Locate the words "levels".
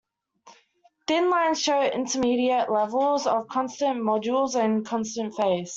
2.71-3.27